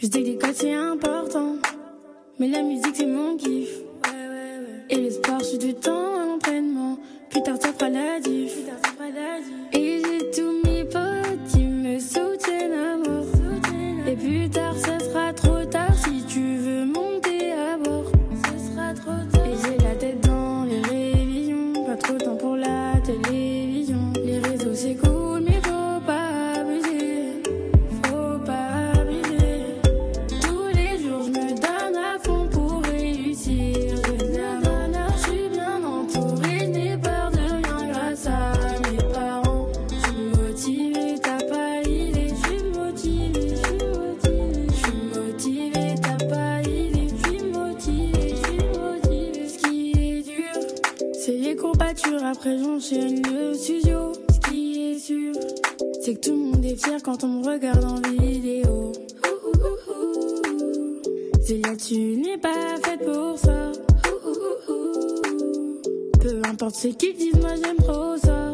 [0.00, 1.56] Je dis que c'est important,
[2.38, 3.68] mais la musique c'est mon kiff.
[4.88, 6.98] Et le sport, je suis du temps à l'entraînement.
[7.30, 8.58] Plus tard, ça fera la diff.
[9.72, 13.26] Et j'ai tous mes potes qui me soutiennent à mort.
[14.06, 15.00] Et plus tard, ça
[66.68, 68.52] Peu importe ce qu'ils disent, moi j'aime trop ça.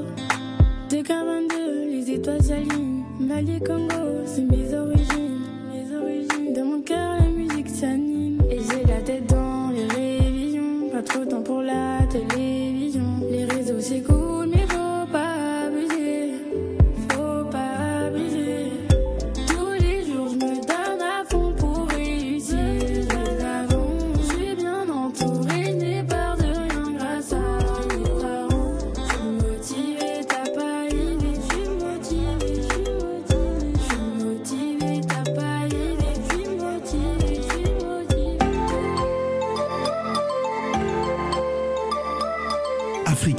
[0.88, 3.02] De 22 les étoiles s'alignent.
[3.18, 5.40] Mali, Congo, c'est mes origines.
[5.72, 6.52] Mes origines.
[6.54, 8.40] Dans mon cœur, la musique s'anime.
[8.50, 10.90] Et j'ai la tête dans les révisions.
[10.92, 12.53] Pas trop de temps pour la télévision.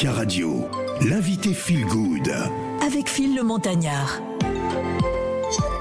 [0.05, 0.67] Africa Radio,
[1.01, 2.31] l'invité Feel Good.
[2.85, 4.21] Avec Phil le Montagnard.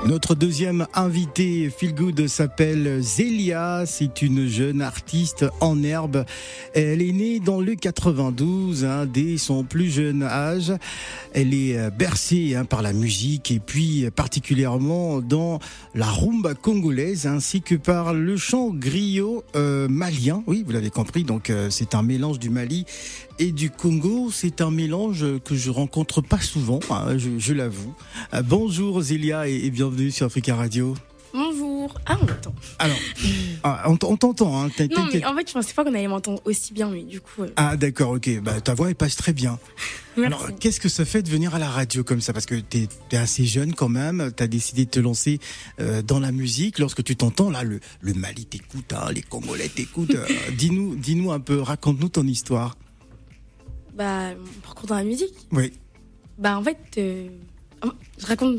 [0.07, 3.85] Notre deuxième invité Feel Good s'appelle Zélia.
[3.87, 6.25] C'est une jeune artiste en herbe.
[6.75, 10.73] Elle est née dans le 92, hein, dès son plus jeune âge.
[11.33, 15.61] Elle est euh, bercée hein, par la musique et puis euh, particulièrement dans
[15.95, 20.43] la rumba congolaise ainsi que par le chant griot euh, malien.
[20.49, 21.23] Oui, vous l'avez compris.
[21.23, 22.87] Donc euh, c'est un mélange du Mali
[23.39, 24.31] et du Congo.
[24.33, 27.95] C'est un mélange que je rencontre pas souvent, hein, je, je l'avoue.
[28.33, 30.95] Euh, bonjour Zélia et bienvenue sur Africa Radio.
[32.07, 32.55] Ah, on m'entend.
[32.79, 32.97] Alors,
[33.63, 34.63] ah, on, t'entend.
[34.65, 37.21] Hein, Non, mais en fait, je pensais pas qu'on allait m'entendre aussi bien, mais du
[37.21, 37.43] coup.
[37.43, 38.41] euh, Ah d'accord, ok.
[38.43, 39.59] Bah, ta voix elle passe très bien.
[40.17, 40.27] merci.
[40.27, 42.33] Alors, qu'est-ce que ça fait de venir à la radio comme ça?
[42.33, 44.33] Parce que t'es es assez jeune quand même.
[44.37, 45.39] T'as décidé de te lancer
[45.81, 46.79] euh, dans la musique.
[46.79, 50.11] Lorsque tu t'entends là, le, le Mali t'écoute, hein, les Congolais t'écoutent.
[50.15, 52.77] euh, dis-nous, dis-nous un peu, raconte-nous ton histoire.
[53.95, 55.35] Bah, mon parcours dans la musique.
[55.53, 55.73] Oui.
[56.39, 58.59] Bah, en fait, je raconte.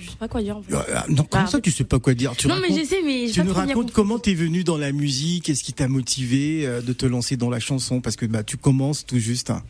[0.00, 0.72] Je sais pas quoi dire en fait.
[0.74, 0.78] Euh,
[1.08, 3.02] non, comment Bah, ça tu sais pas quoi dire Tu non, racontes- mais je sais,
[3.04, 6.80] mais Tu nous racontes comment t'es venu dans la musique, qu'est-ce qui t'a motivé euh,
[6.80, 8.00] de te lancer dans la chanson?
[8.00, 9.50] Parce que bah tu commences tout juste.
[9.50, 9.62] hein.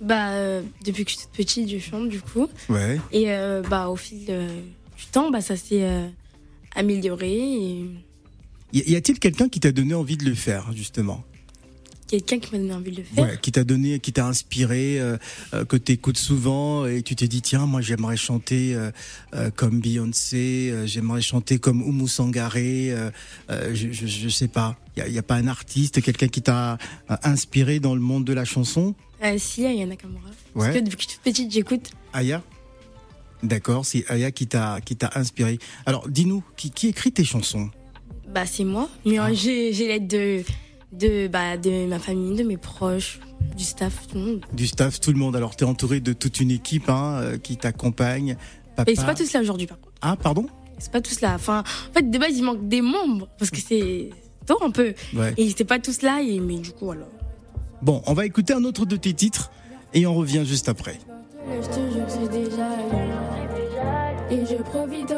[0.00, 2.48] Bah, euh, depuis que je suis toute petite, je chante du coup.
[2.68, 2.98] Ouais.
[3.12, 4.48] Et euh, bah, au fil euh,
[4.98, 6.06] du temps, bah, ça s'est euh,
[6.74, 7.32] amélioré.
[7.32, 7.84] Et
[8.72, 11.24] Y y a-t-il quelqu'un qui t'a donné envie de le faire justement?
[12.08, 13.24] Quelqu'un qui m'a donné envie de le faire.
[13.24, 15.16] Ouais, qui t'a donné, qui t'a inspiré, euh,
[15.52, 20.72] euh, que t'écoutes souvent et tu t'es dit tiens moi j'aimerais chanter euh, comme Beyoncé,
[20.86, 22.94] j'aimerais chanter comme Oumou Sangaré,
[23.48, 24.76] je, je, je sais pas.
[24.96, 26.78] Il y a, pas un artiste, quelqu'un qui t'a
[27.24, 28.94] inspiré dans le monde de la chanson?
[29.38, 30.28] Si, il y en a Nakamura.
[30.54, 30.66] Ouais.
[30.66, 31.90] Parce que depuis que je suis toute petite, j'écoute.
[32.12, 32.42] Aya?
[33.42, 35.58] D'accord, c'est Aya qui t'a qui t'a inspiré.
[35.84, 37.70] Alors dis-nous qui, qui écrit tes chansons?
[38.28, 38.88] Bah, c'est moi.
[39.04, 39.32] Mais Ah.
[39.32, 40.42] j'ai l'aide de,
[40.98, 43.20] de, bah, de ma famille, de mes proches,
[43.56, 44.44] du staff, tout le monde.
[44.52, 45.36] Du staff, tout le monde.
[45.36, 48.36] Alors t'es entouré de toute une équipe hein, euh, qui t'accompagne.
[48.76, 48.90] Papa.
[48.90, 49.94] Mais c'est pas tous là aujourd'hui, par contre.
[50.02, 50.46] Ah pardon?
[50.78, 51.34] C'est pas tous là.
[51.34, 53.28] Enfin, en fait, de base, il manque des membres.
[53.38, 54.10] Parce que c'est
[54.46, 54.94] tôt un peu.
[55.14, 55.32] Ouais.
[55.36, 56.20] Et ils étaient pas tous là.
[56.22, 57.08] Et, mais du coup, alors.
[57.82, 59.50] Bon, on va écouter un autre de tes titres
[59.92, 60.98] et on revient juste après.
[61.48, 62.70] Je te jure, déjà.
[64.30, 65.12] Et je profite.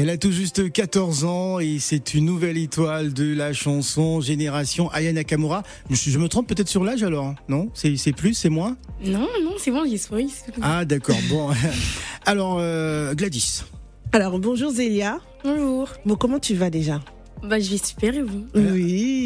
[0.00, 4.88] Elle a tout juste 14 ans et c'est une nouvelle étoile de la chanson Génération
[4.92, 5.64] Aya Nakamura.
[5.90, 7.68] Je, je me trompe peut-être sur l'âge alors Non?
[7.74, 8.76] C'est c'est plus, c'est moins?
[9.04, 10.60] Non, non, c'est bon, tout.
[10.62, 11.50] Ah d'accord, bon.
[12.26, 13.64] Alors euh, Gladys,
[14.12, 15.18] Alors bonjour Zélia.
[15.42, 15.88] Bonjour.
[16.06, 17.00] Bon comment tu vas déjà?
[17.42, 18.46] Bah, je vais super et vous?
[18.54, 19.17] Oui,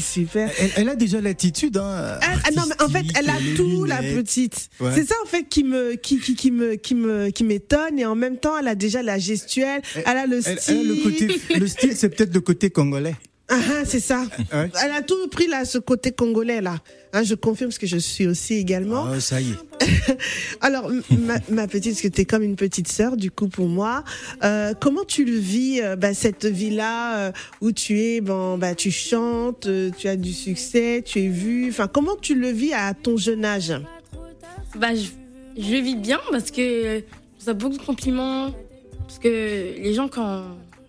[0.00, 0.50] super.
[0.58, 1.76] elle, elle a déjà l'attitude.
[1.76, 4.68] Hein, Ah, non mais en fait elle a tout la petite.
[4.80, 4.90] Ouais.
[4.94, 8.06] C'est ça en fait qui me qui qui, qui me qui me qui m'étonne et
[8.06, 10.58] en même temps elle a déjà la gestuelle, elle, a le style.
[10.68, 13.16] elle a le côté, le style, c'est peut-être le côté congolais.
[13.48, 14.24] Ah, ah, c'est ça.
[14.52, 14.70] Ouais.
[14.84, 16.78] Elle a tout pris là ce côté congolais là.
[17.12, 19.06] Hein, je confirme ce que je suis aussi également.
[19.06, 19.54] Ah, ça y est.
[20.60, 24.02] Alors, ma, ma petite, parce que t'es comme une petite sœur, du coup, pour moi.
[24.42, 28.74] Euh, comment tu le vis, euh, bah, cette vie-là, euh, où tu es, bon, bah,
[28.74, 31.68] tu chantes, euh, tu as du succès, tu es vu.
[31.70, 33.72] Enfin, comment tu le vis à ton jeune âge?
[34.76, 35.06] Bah, je,
[35.62, 37.02] je le vis bien parce que
[37.38, 38.52] ça beaucoup de compliments.
[39.06, 40.42] Parce que les gens, quand.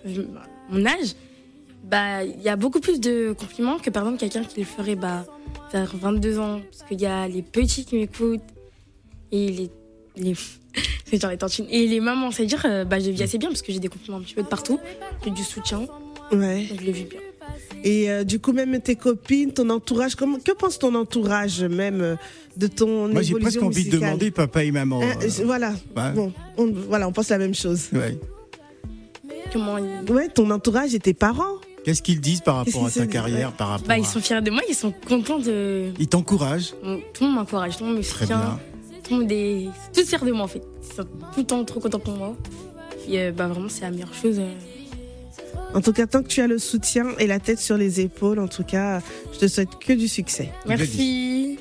[0.06, 1.14] je- bah, mon âge,
[1.90, 4.96] bah, il y a beaucoup plus de compliments que par exemple quelqu'un qui le ferait
[4.96, 5.26] bah,
[5.72, 6.60] vers 22 ans.
[6.72, 8.42] Parce qu'il y a les petits qui m'écoutent
[9.32, 9.70] et les.
[10.18, 10.36] les
[11.06, 11.66] c'est genre les tantines.
[11.70, 13.88] Et les mamans, c'est-à-dire, euh, bah, je le vis assez bien parce que j'ai des
[13.88, 14.80] compliments un petit peu de partout.
[15.24, 15.86] J'ai du soutien.
[16.32, 16.66] Ouais.
[16.66, 17.20] donc je le vis bien.
[17.84, 22.02] Et euh, du coup, même tes copines, ton entourage, comment, que pense ton entourage même
[22.02, 22.16] euh,
[22.58, 25.02] de ton Moi, j'ai presque envie de demander papa et maman.
[25.02, 25.72] Hein, euh, euh, Voilà.
[25.96, 26.12] ouais.
[26.14, 27.88] Bon, on, voilà, on pense la même chose.
[27.94, 28.18] ouais.
[29.54, 31.56] Comment ils- Ouais, ton entourage et tes parents.
[31.88, 33.98] Qu'est-ce qu'ils disent par rapport à ta carrière, par rapport Bah, à...
[33.98, 35.94] ils sont fiers de moi, ils sont contents de.
[35.98, 36.72] Ils t'encouragent?
[37.14, 38.60] Tout le monde m'encourage, tout le monde me soutient.
[39.06, 39.70] Tout le monde est.
[39.94, 40.62] Tous fiers de moi en fait.
[40.84, 42.36] Ils sont tout le temps trop contents pour moi.
[43.06, 44.36] Puis euh, bah, vraiment, c'est la meilleure chose.
[44.38, 44.52] euh.
[45.74, 48.40] En tout cas, tant que tu as le soutien et la tête sur les épaules,
[48.40, 49.00] en tout cas,
[49.32, 50.50] je te souhaite que du succès.
[50.66, 51.58] Merci.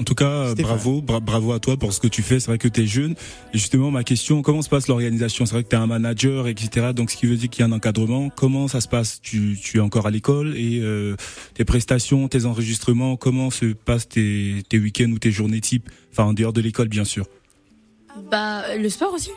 [0.00, 0.62] En tout cas, Stéphane.
[0.76, 2.40] bravo, bra- bravo à toi pour ce que tu fais.
[2.40, 3.12] C'est vrai que tu es jeune.
[3.52, 5.44] Et justement, ma question, comment se passe l'organisation?
[5.44, 6.92] C'est vrai que tu es un manager, etc.
[6.94, 8.30] Donc, ce qui veut dire qu'il y a un encadrement.
[8.30, 9.20] Comment ça se passe?
[9.20, 11.16] Tu, tu es encore à l'école et euh,
[11.52, 15.90] tes prestations, tes enregistrements, comment se passent tes, tes week-ends ou tes journées type?
[16.12, 17.26] Enfin, en dehors de l'école, bien sûr.
[18.30, 19.30] Bah, le sport aussi.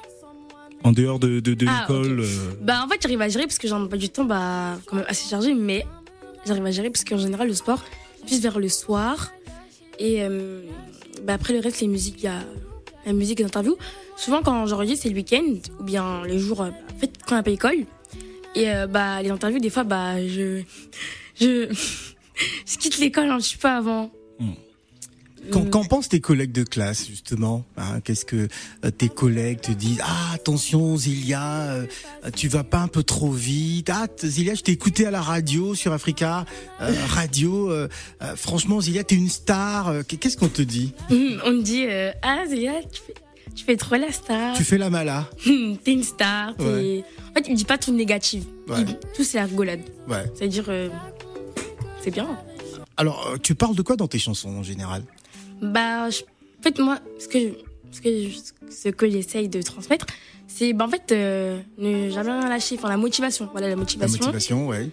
[0.85, 2.21] En dehors de, de, de Ah, l'école.
[2.21, 4.79] euh, Bah, en fait, j'arrive à gérer parce que j'ai un emploi du temps bah,
[4.85, 5.85] quand même assez chargé, mais
[6.45, 7.83] j'arrive à gérer parce qu'en général, le sport,
[8.25, 9.31] plus vers le soir.
[9.99, 10.61] Et euh,
[11.23, 12.41] bah, après, le reste, les musiques, il y a
[13.05, 13.77] la musique et les interviews.
[14.17, 17.37] Souvent, quand j'enregistre, c'est le week-end ou bien les jours, euh, en fait, quand on
[17.37, 17.85] n'a pas école.
[18.55, 20.63] Et euh, bah, les interviews, des fois, bah, je.
[21.39, 21.73] Je,
[22.65, 24.11] je quitte l'école un petit peu avant.
[24.39, 24.53] Hmm.
[25.51, 27.99] Qu'en qu'en pensent tes collègues de classe, justement hein?
[28.03, 28.47] Qu'est-ce que
[28.85, 29.99] euh, tes collègues te disent?
[30.03, 31.85] Ah, attention, Zilia, euh,
[32.35, 33.89] tu vas pas un peu trop vite.
[33.91, 36.45] Ah, Zilia, je t'ai écouté à la radio sur Africa
[36.81, 37.69] euh, Radio.
[37.71, 37.87] euh,
[38.21, 39.93] euh, franchement, Zilia, t'es une star.
[40.07, 40.93] Qu'est-ce qu'on te dit?
[41.09, 41.85] On me dit
[42.21, 43.13] Ah, Zélia, tu fais,
[43.55, 44.55] tu fais trop la star.
[44.55, 45.29] Tu fais la mala.
[45.83, 46.53] t'es une star.
[46.59, 47.03] Ouais.
[47.29, 48.43] En fait, il me dit pas tout négatif.
[48.67, 48.77] Ouais.
[48.79, 49.81] Il- tout, c'est la rigolade.
[50.07, 50.23] Ouais.
[50.35, 50.65] C'est-à-dire,
[52.01, 52.27] c'est bien.
[52.97, 55.03] Alors, tu parles de quoi dans tes chansons en général?
[55.63, 57.39] Bah, en fait, moi, ce que,
[57.91, 58.09] ce que,
[58.69, 60.05] ce que j'essaye de transmettre,
[60.47, 62.75] c'est bah, en fait euh, ne jamais rien lâcher.
[62.77, 63.49] Enfin, la motivation.
[63.51, 64.19] Voilà, la motivation.
[64.19, 64.89] La motivation, ouais.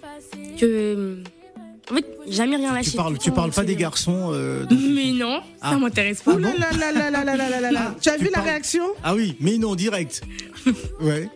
[0.59, 1.23] Que.
[1.91, 2.93] En fait, jamais rien lâcher.
[2.93, 4.31] Tu parles, tu parles pas des garçons.
[4.33, 5.71] Euh, mais non, ah.
[5.73, 6.37] ça m'intéresse pas.
[6.37, 7.95] Ah là, là, là, là, là, là, là, là.
[8.01, 10.23] Tu as vu la réaction Ah oui, mais non, direct.
[11.01, 11.29] ouais.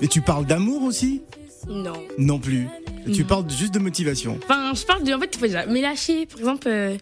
[0.00, 1.20] Et tu parles d'amour aussi
[1.68, 1.92] Non.
[2.16, 2.68] Non plus.
[3.12, 4.38] Tu parles juste de motivation.
[4.44, 5.12] Enfin, je parle de.
[5.12, 6.26] En fait, tu il faut jamais lâcher.
[6.26, 6.68] Par exemple.
[6.68, 6.96] Euh,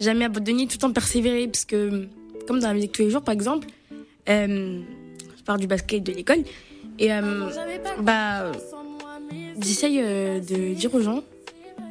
[0.00, 1.46] jamais abandonner, tout le temps persévérer.
[1.46, 2.06] Parce que,
[2.46, 3.68] comme dans la musique tous les jours, par exemple,
[4.28, 4.80] euh,
[5.36, 6.42] je parle du basket de l'école.
[6.98, 7.50] Et, euh,
[8.00, 8.52] bah,
[9.60, 11.22] j'essaye euh, de dire aux gens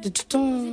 [0.02, 0.64] de tout le temps.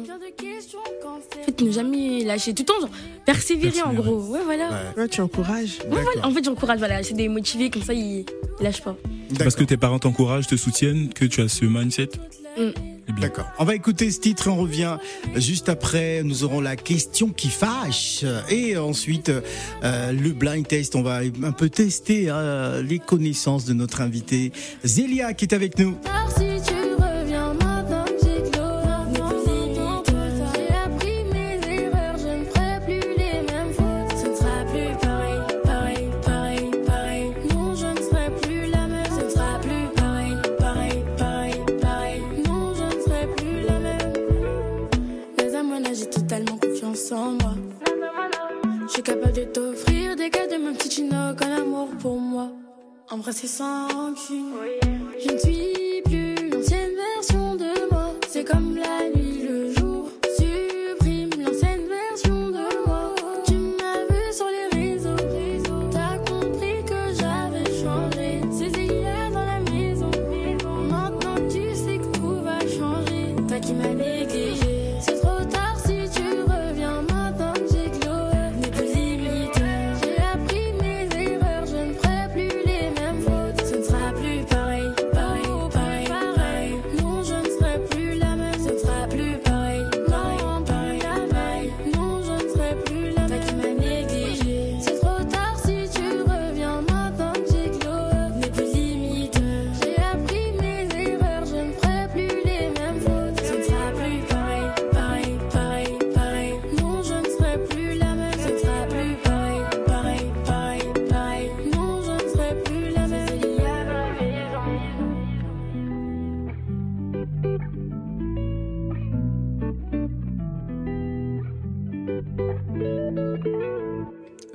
[1.05, 2.53] En fait, ne jamais lâcher.
[2.53, 2.89] Tout le temps, genre,
[3.25, 4.21] persévérer en gros.
[4.27, 4.69] Ouais, voilà.
[4.69, 5.01] Ouais.
[5.03, 5.79] Ouais, tu encourages.
[5.89, 6.27] Ouais, voilà.
[6.27, 7.03] En fait, j'encourage, voilà.
[7.03, 8.25] C'est des motivés, comme ça, ils,
[8.59, 8.95] ils lâchent pas.
[9.37, 12.09] parce que tes parents t'encouragent, te soutiennent, que tu as ce mindset?
[12.57, 12.69] Mm.
[13.07, 13.19] Eh.
[13.19, 13.45] D'accord.
[13.59, 14.97] On va écouter ce titre et on revient
[15.35, 16.23] juste après.
[16.23, 20.95] Nous aurons la question qui fâche et ensuite euh, le blind test.
[20.95, 24.51] On va un peu tester hein, les connaissances de notre invité
[24.83, 25.95] Zélia qui est avec nous.
[26.03, 26.29] Car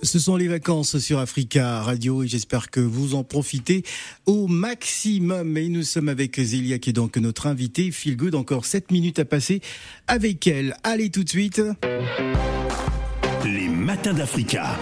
[0.09, 3.83] Ce sont les vacances sur Africa Radio et j'espère que vous en profitez
[4.25, 5.55] au maximum.
[5.59, 7.91] Et nous sommes avec Zélia qui est donc notre invitée.
[7.91, 9.61] Feel good, encore 7 minutes à passer
[10.07, 10.75] avec elle.
[10.83, 11.61] Allez tout de suite.
[13.45, 14.79] Les matins d'Africa.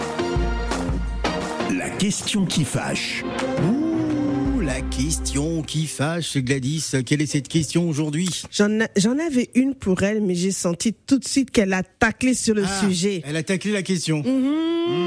[1.77, 3.25] La question qui fâche.
[3.69, 6.91] Ouh, la question qui fâche, Gladys.
[7.05, 8.29] Quelle est cette question aujourd'hui?
[8.49, 12.55] J'en avais une pour elle, mais j'ai senti tout de suite qu'elle a taclé sur
[12.55, 13.21] le Ah, sujet.
[13.25, 14.23] Elle a taclé la question.
[14.23, 14.53] Mhm.
[14.87, 15.06] Mmh,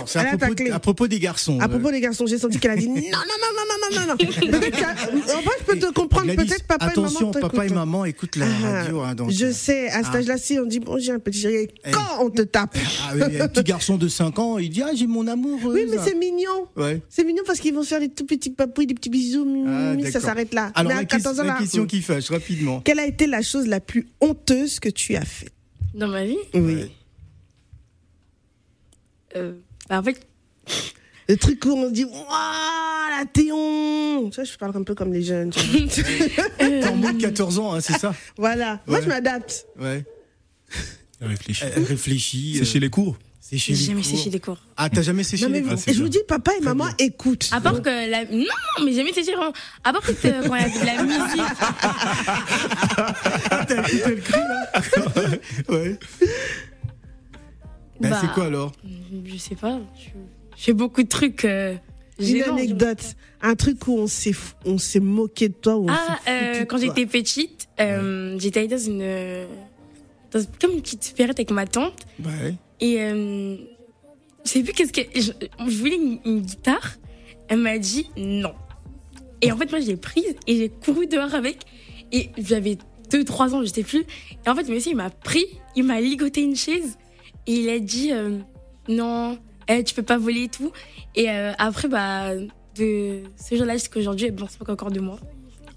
[0.00, 0.08] D'accord.
[0.08, 0.70] C'est à, a propos- taclé.
[0.70, 1.58] à propos des garçons.
[1.60, 4.06] À propos des garçons, j'ai senti qu'elle a dit non, non, non, non, non, non,
[4.06, 4.14] non.
[5.34, 6.34] En vrai, je peux te comprendre.
[6.34, 9.00] Peut-être papa attention, et maman papa et maman écoutent la Ah, radio.
[9.00, 10.16] hein, donc, je euh, sais, à cet ah.
[10.18, 11.90] âge-là, si on dit bon, j'ai un petit chéri, Eh.
[11.90, 12.76] quand on te tape
[13.08, 15.58] Ah oui, un petit garçon de 5 ans, il dit Ah, j'ai mon amour.
[15.64, 16.68] Oui, mais c'est mignon.
[16.76, 17.00] Ouais.
[17.08, 19.94] C'est mignon parce qu'ils vont se faire des tout petits papouilles, des petits bisous, Ah,
[20.10, 20.72] ça s'arrête là.
[20.74, 22.80] Alors, mais à ques- 14 ans, la là, question qui fâche, rapidement.
[22.80, 25.52] Quelle a été la chose la plus honteuse que tu as faite?
[25.94, 26.90] Dans ma vie, Oui.
[29.36, 29.52] Euh,
[29.90, 30.26] bah, en fait,
[31.28, 32.24] Le truc où on dit Waouh,
[33.18, 35.50] la Théon Ça, je parle un peu comme les jeunes.
[35.50, 38.14] T'es en moins de 14 ans, hein, c'est ça?
[38.38, 38.80] Voilà.
[38.86, 39.04] Moi, Ouais.
[39.04, 39.66] je m'adapte.
[39.78, 40.04] Ouais.
[41.20, 41.64] Réfléchis.
[41.76, 42.56] Elle réfléchit.
[42.58, 44.10] C'est chez les cours C'est chez j'ai les jamais cours.
[44.10, 44.58] séché des cours.
[44.76, 46.64] Ah, t'as jamais séché Non, mais les vous- cours c'est je vous dis, papa et
[46.64, 47.50] maman écoutent.
[47.52, 48.24] À part que la.
[48.24, 49.52] Non, mais jamais séché vraiment.
[49.84, 51.42] À part peut-être euh, quand il y a de la musique.
[53.50, 54.72] Ah, T'as écouté le cri, là?
[55.68, 55.98] Ouais.
[58.00, 58.72] Bah, Bah, c'est quoi alors
[59.26, 59.80] Je sais pas.
[59.96, 60.10] Je,
[60.64, 61.44] fais beaucoup de trucs.
[61.44, 61.74] euh,
[62.18, 65.76] Une anecdote, un truc où on s'est on s'est moqué de toi.
[65.76, 69.46] Où on Ah, euh, quand j'étais petite, euh, j'étais allée dans une.
[70.30, 71.94] dans comme une petite supérette avec ma tante.
[72.24, 72.54] Ouais.
[72.80, 73.56] Et euh,
[74.44, 75.00] je sais plus qu'est-ce que.
[75.14, 75.32] Je,
[75.70, 76.96] je voulais une, une guitare.
[77.48, 78.52] Elle m'a dit non.
[79.42, 81.58] Et en fait, moi, je l'ai prise et j'ai couru dehors avec.
[82.12, 82.76] Et j'avais
[83.10, 84.04] 2-3 ans, je sais plus.
[84.44, 86.98] Et en fait, le monsieur, il m'a pris, il m'a ligoté une chaise.
[87.46, 88.38] Et il a dit euh,
[88.88, 90.72] non, eh, tu peux pas voler et tout.
[91.14, 92.34] Et euh, après, bah,
[92.76, 95.18] de ce jour-là jusqu'à aujourd'hui, elle ne pense pas encore de moi.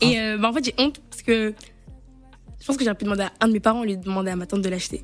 [0.02, 1.54] Et euh, bah, en fait, j'ai honte parce que
[2.60, 4.46] je pense que j'aurais pu demander à un de mes parents, lui demander à ma
[4.46, 5.04] tante de l'acheter.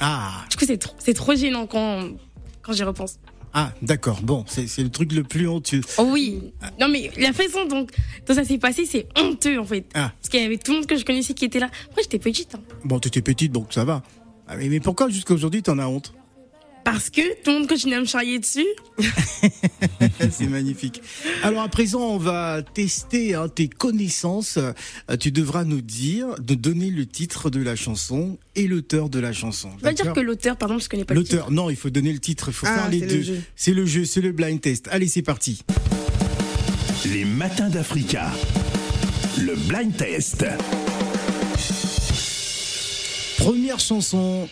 [0.00, 2.10] Ah, Du coup, c'est trop, c'est trop gênant quand,
[2.62, 3.18] quand j'y repense.
[3.54, 4.20] ah d'accord.
[4.22, 5.80] Bon, c'est c'est le truc le plus honteux.
[5.98, 6.52] Oh oui.
[6.80, 7.86] Non, mais la façon dont,
[8.26, 9.86] dont ça s'est passé, c'est honteux, en fait.
[9.94, 10.12] Ah.
[10.20, 11.68] Parce qu'il y avait tout le monde que je connaissais qui était là.
[11.92, 12.54] Moi, j'étais petite.
[12.56, 12.60] hein.
[12.84, 14.02] Bon, t'étais petite, donc ça va.
[14.48, 16.12] Ah, mais, mais pourquoi jusqu'à aujourd'hui t'en as honte?
[16.84, 18.64] Parce que tout le monde continue à me charrier dessus.
[20.30, 21.02] C'est magnifique.
[21.42, 24.56] Alors à présent, on va tester hein, tes connaissances.
[24.58, 29.18] Euh, tu devras nous dire, de donner le titre de la chanson et l'auteur de
[29.18, 29.70] la chanson.
[29.80, 31.34] Je vais dire que l'auteur, pardon, je connais pas le titre.
[31.34, 33.22] L'auteur, non, il faut donner le titre, il faut Ah, faire les c'est le deux.
[33.22, 33.40] jeu.
[33.56, 34.86] C'est le jeu, c'est le blind test.
[34.92, 35.62] Allez, c'est parti.
[37.12, 38.30] Les matins d'Africa.
[39.40, 40.44] Le blind test.
[43.38, 44.48] Première chanson.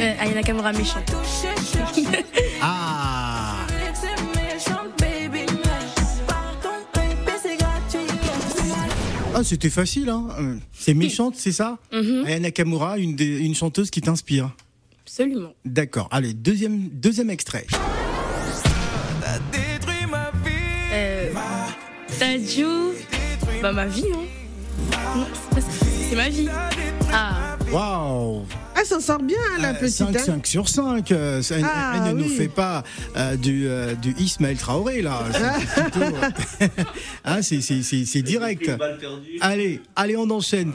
[0.00, 1.00] Euh, Ayana Kamura méchant.
[2.60, 3.54] Ah
[9.34, 10.26] Ah, c'était facile, hein.
[10.72, 14.50] C'est méchante, c'est ça Mhm, Aya Nakamura, une, des- une chanteuse qui t'inspire.
[15.04, 15.52] Absolument.
[15.64, 16.08] D'accord.
[16.10, 17.66] Allez, deuxième, deuxième extrait.
[20.92, 21.30] Euh,
[22.18, 22.64] Tadju.
[23.62, 24.24] Bah, ma vie, non
[25.16, 25.87] Non, c'est pas ça.
[26.08, 26.48] C'est ma vie.
[27.12, 28.44] Ah, Waouh
[28.78, 29.96] Elle s'en sort bien, hein, la petite.
[29.96, 30.18] 5, hein.
[30.24, 31.12] 5 sur 5.
[31.12, 32.82] euh, elle Ah, elle ne nous fait pas
[33.16, 35.22] euh, du, euh, du Ismaël Traoré, là.
[35.32, 36.68] C'est euh,
[37.24, 38.70] hein, c'est- c'est c'est- c'est direct.
[39.40, 40.72] Allez, allez, on enchaîne.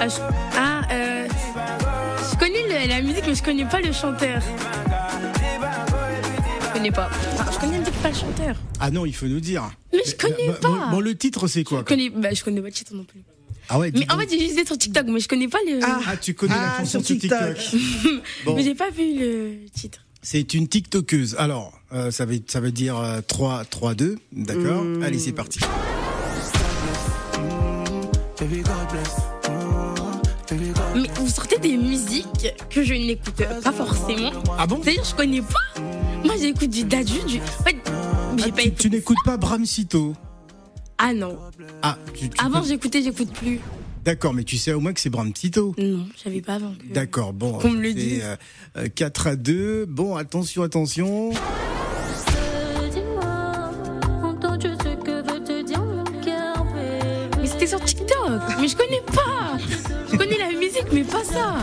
[0.00, 0.20] ah, je,
[0.58, 1.28] ah, euh,
[2.30, 4.40] je connais le- la musique, mais je connais pas le chanteur.
[6.86, 7.10] Je connais pas.
[7.34, 8.56] Enfin, je connais la musique, pas le chanteur.
[8.78, 9.68] Ah non, il faut nous dire.
[9.92, 10.68] Mais je connais Bah, pas.
[10.68, 13.02] Bon, bon, le titre, c'est quoi Je connais, bah, je connais pas le titre non
[13.04, 13.22] plus.
[13.68, 15.58] Ah ouais, dis Mais en fait, j'ai juste été sur TikTok, mais je connais pas
[15.66, 15.80] le.
[15.82, 15.98] Ah.
[16.06, 17.56] Ah, tu connais la Ah, chanson sur TikTok.
[17.58, 17.80] TikTok.
[18.44, 18.54] Bon.
[18.54, 19.98] Mais j'ai pas vu le titre.
[20.22, 21.34] C'est une TikTokeuse.
[21.38, 24.16] Alors, euh, ça, veut, ça veut dire euh, 3, 3, 2.
[24.32, 25.02] D'accord Hmm.
[25.02, 25.58] Allez, c'est parti.
[30.94, 34.30] Mais vous sortez des musiques que je n'écoute pas forcément.
[34.58, 34.80] Ah bon?
[34.82, 35.80] C'est-à-dire, je connais pas.
[36.26, 37.38] Moi, j'écoute du Dadju, du.
[37.38, 37.76] En fait,
[38.36, 40.14] j'ai Ah, pas tu, n'écoutes pas Bram Sito
[40.98, 41.38] Ah non.
[41.82, 43.60] Ah, tu, tu Avant, peux- j'écoutais, j'écoute plus.
[44.04, 45.74] D'accord, mais tu sais au moins que c'est Bram Sito.
[45.78, 46.92] Non, je savais pas avant que.
[46.94, 47.58] D'accord, bon.
[47.58, 48.20] Qu'on me le dise.
[48.22, 48.36] euh,
[48.78, 49.86] euh, 4 à 2.
[49.86, 51.30] Bon, attention, attention.
[57.40, 58.42] Mais c'était sur TikTok.
[58.60, 59.56] Mais je connais pas.
[60.10, 61.56] Je connais la musique, mais pas ça.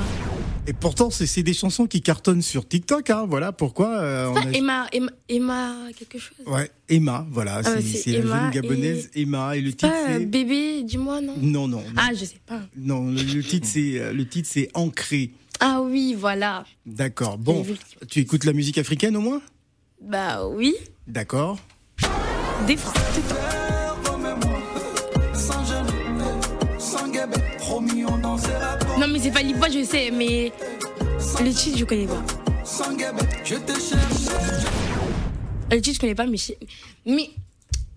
[0.66, 3.10] Et pourtant, c'est des chansons qui cartonnent sur TikTok.
[3.10, 3.98] Hein, voilà pourquoi.
[3.98, 6.38] euh, on Pas a- Emma, Emma, Emma, quelque chose?
[6.46, 10.26] Ouais, Emma, voilà, Ah c'est la Emma jeune gabonaise Emma et le titre pas c'est
[10.26, 11.36] bébé, dis-moi, non?
[11.42, 12.62] Non non non, Ah, je sais pas.
[12.78, 15.32] non le, le titre c'est euh, le titre c'est ancré.
[15.60, 16.66] Ah oui, voilà.
[16.86, 17.38] D'accord.
[17.38, 17.66] Bon,
[18.10, 19.42] tu écoutes la musique africaine au moins?
[20.02, 20.76] Bah oui,
[21.08, 21.60] D'accord.
[22.68, 22.94] des fois.
[29.04, 30.50] Non mais c'est pas Lipa, je sais, mais
[31.42, 32.24] le titre je connais pas.
[35.70, 36.38] Le titre je connais pas, mais
[37.06, 37.30] mais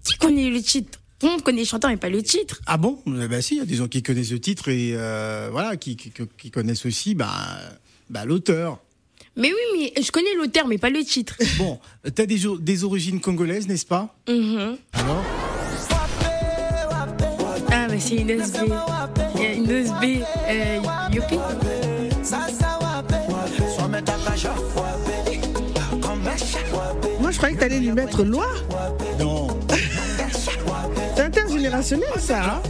[0.03, 0.99] qui connaît le titre?
[1.21, 2.61] Tout le monde connaît les chanteurs mais pas le titre.
[2.67, 2.99] Ah bon?
[3.07, 5.77] Eh Ben si, il y a des gens qui connaissent le titre et euh, voilà,
[5.77, 7.31] qui, qui, qui connaissent aussi bah,
[8.11, 8.81] bah, l'auteur.
[9.37, 11.37] Mais oui, mais je connais l'auteur mais pas le titre.
[11.57, 11.79] Bon,
[12.17, 14.13] t'as des, des origines congolaises, n'est-ce pas?
[14.29, 14.77] Mhm.
[14.93, 15.25] Alors?
[17.71, 18.59] Ah mais c'est une SB,
[19.39, 20.79] Euh, une SB, euh,
[21.13, 21.39] Youpi.
[27.21, 28.47] Moi, je croyais que t'allais lui mettre loi.
[29.19, 29.49] Non.
[31.17, 32.57] C'est intergénérationnel, ça.
[32.57, 32.63] hein.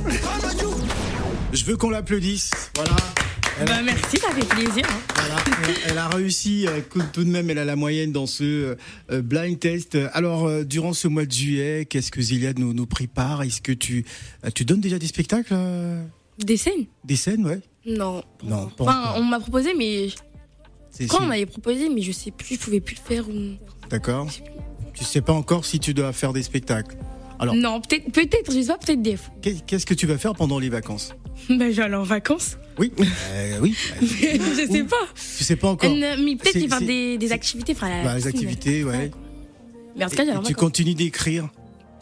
[1.52, 2.50] Je veux qu'on l'applaudisse.
[2.76, 2.92] Voilà.
[3.60, 4.84] Elle, Bah merci, ça fait plaisir.
[4.88, 5.14] hein.
[5.16, 5.34] voilà.
[5.68, 6.80] Elle- elle a réussi, euh,
[7.12, 8.76] tout de même, elle a la moyenne dans ce
[9.10, 9.96] euh, blind test.
[10.12, 13.42] Alors, euh, durant ce mois de juillet, qu'est-ce que Ziliade nous, nous prépare?
[13.42, 14.04] Est-ce que tu,
[14.54, 15.54] tu donnes déjà des spectacles
[16.38, 18.22] Des scènes Des scènes, ouais Non.
[18.42, 20.08] Non, pas Enfin, on m'a proposé, mais
[20.90, 23.54] C'est- quand on m'avait proposé, mais je sais plus, je pouvais plus le faire ou.
[23.90, 24.28] D'accord.
[24.94, 26.96] Tu sais pas encore si tu dois faire des spectacles.
[27.38, 29.16] Alors, Non, peut-être, peut-être, je sais pas, peut-être des
[29.66, 31.14] qu'est-ce que tu vas faire pendant les vacances?
[31.50, 32.56] Ben, je vais aller en vacances.
[32.78, 32.92] Oui,
[33.30, 33.74] euh, oui.
[34.00, 34.96] je sais pas.
[35.14, 35.90] Tu sais pas encore.
[35.90, 37.72] Euh, mais peut-être qu'il va des, des activités.
[37.72, 38.28] Enfin, Bah, les piscine.
[38.48, 39.10] activités, ouais.
[39.96, 40.56] Mais en tout cas, Et- j'ai et en tu vacances.
[40.60, 41.48] continues d'écrire.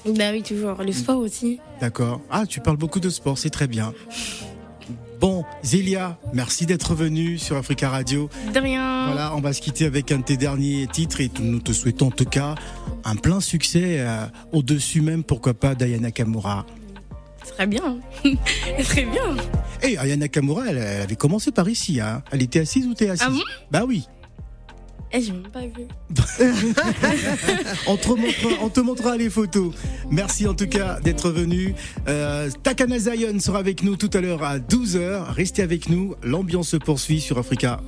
[0.07, 0.83] Bah oui, toujours.
[0.83, 1.61] Le sport aussi.
[1.81, 2.21] D'accord.
[2.31, 3.93] Ah, tu parles beaucoup de sport, c'est très bien.
[5.21, 8.29] Bon, Zélia, merci d'être venue sur Africa Radio.
[8.53, 9.07] De rien.
[9.07, 12.09] Voilà, on va se quitter avec un de tes derniers titres et nous te souhaitons
[12.09, 12.55] en tout cas
[13.05, 16.67] un plein succès, euh, au-dessus même, pourquoi pas, d'Ayana Kamura.
[17.47, 17.99] Très bien.
[18.85, 19.37] Très bien.
[19.83, 22.23] Et Ayana Kamura, elle, elle avait commencé par ici, hein.
[22.31, 23.43] Elle était assise ou t'es assise Ah bon?
[23.71, 24.07] Bah oui.
[25.17, 25.87] Eh, j'ai même pas vu.
[27.87, 29.73] On te, montrera les photos.
[30.11, 31.77] Merci en tout cas d'être venu.
[32.09, 35.31] Euh, Takana Zion sera avec nous tout à l'heure à 12h.
[35.31, 36.17] Restez avec nous.
[36.25, 37.81] L'ambiance se poursuit sur Africa.